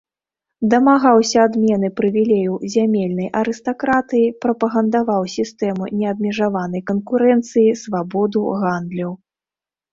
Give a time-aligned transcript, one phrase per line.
[0.69, 9.09] Дамагаўся адмены прывілеяў зямельнай арыстакратыі, прапагандаваў сістэму неабмежаванай канкурэнцыі, свабоду гандлю.